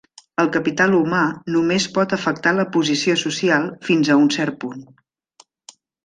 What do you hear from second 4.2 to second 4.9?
un cert punt.